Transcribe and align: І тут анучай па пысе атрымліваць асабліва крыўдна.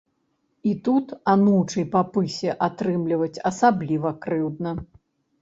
І 0.69 0.71
тут 0.87 1.11
анучай 1.33 1.85
па 1.97 2.01
пысе 2.15 2.49
атрымліваць 2.69 3.43
асабліва 3.53 4.15
крыўдна. 4.27 4.77